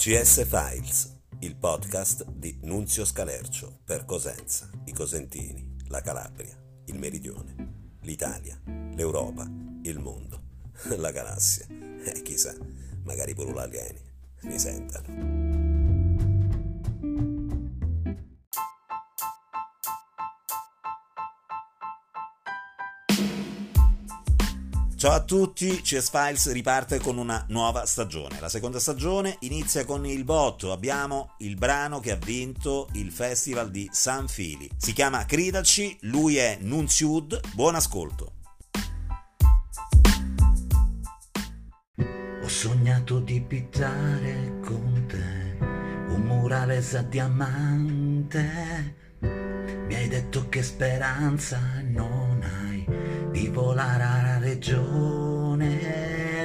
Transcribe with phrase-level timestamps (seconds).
[0.00, 7.98] CS Files, il podcast di Nunzio Scalercio per Cosenza, i Cosentini, la Calabria, il Meridione,
[8.00, 8.58] l'Italia,
[8.94, 9.46] l'Europa,
[9.82, 10.40] il mondo,
[10.96, 12.54] la galassia e chissà,
[13.02, 14.00] magari pure alieni
[14.44, 14.99] mi sentano.
[25.00, 28.38] Ciao a tutti, CS Files riparte con una nuova stagione.
[28.38, 30.72] La seconda stagione inizia con il botto.
[30.72, 34.68] Abbiamo il brano che ha vinto il festival di San Fili.
[34.76, 37.40] Si chiama Cridaci, lui è Nunziud.
[37.54, 38.32] Buon ascolto.
[42.42, 45.56] Ho sognato di pittare con te
[46.12, 48.38] un murale a diamante.
[49.20, 52.19] Mi hai detto che speranza non
[53.30, 55.78] di volare alla regione.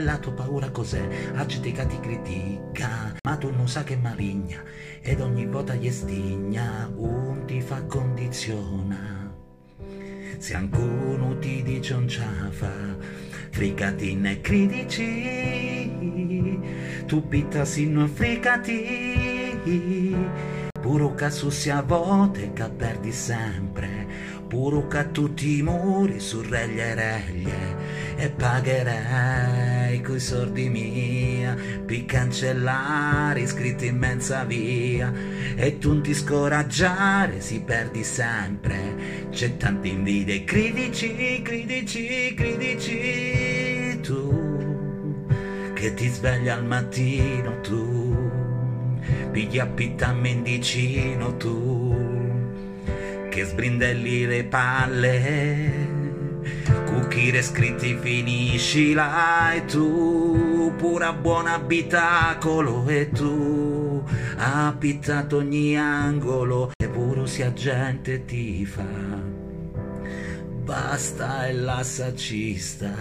[0.00, 1.06] La tua paura cos'è?
[1.34, 4.62] Agitica ti critica, ma tu non sa che maligna
[5.00, 9.32] ed ogni volta gli stigna, un ti fa condiziona.
[10.38, 12.96] Se qualcuno ti dice un ciafa,
[13.50, 15.90] fricati ne critici,
[17.06, 19.56] tu pitta sino fricati,
[20.84, 24.06] puro caso sia vote che perdi sempre.
[24.46, 33.40] Puro che tutti i muri su reglie reglie e pagherei coi sordi mia per cancellare
[33.40, 35.10] iscritti in mezza via.
[35.56, 39.28] E tu non ti scoraggiare si perdi sempre.
[39.30, 44.00] C'è tanta invidia e critici critici critici.
[44.02, 45.32] Tu
[45.72, 48.03] che ti svegli al mattino tu
[49.30, 51.94] pigli a pitta mendicino tu
[53.34, 55.92] che sbrindelli le palle.
[56.86, 64.04] Cucchire scritti finisci là e tu pura buon abitacolo e tu
[64.36, 69.22] abitato ogni angolo e puro sia gente ti fa.
[70.64, 72.94] Basta e la saccista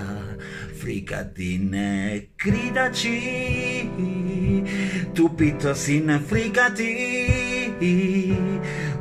[0.73, 3.72] fricatine gridaci
[5.13, 7.71] tu pitto sin fricati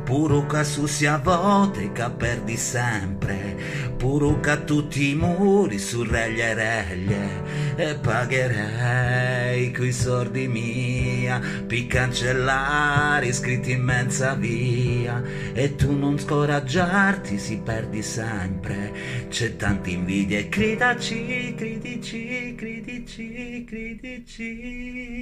[0.03, 3.55] Puro che su sia vote che perdi sempre,
[3.97, 7.41] puro che tutti i muri su reglie reglie,
[7.77, 15.23] e pagherei coi sordi mia, per cancellare iscritti in mezza via,
[15.53, 18.91] e tu non scoraggiarti si perdi sempre,
[19.29, 25.13] c'è tanta invidia e cridaci, cridici, cridici, cridici.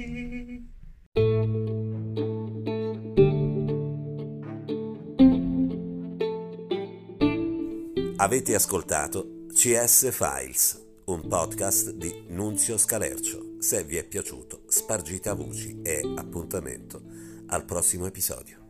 [8.22, 13.56] Avete ascoltato CS Files, un podcast di Nunzio Scalercio.
[13.58, 17.02] Se vi è piaciuto, spargite a voci e appuntamento
[17.48, 18.61] al prossimo episodio.